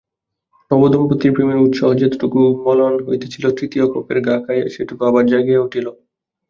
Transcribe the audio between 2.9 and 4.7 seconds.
হইতেছিল, তৃতীয়ক্ষপের ঘা খাইয়া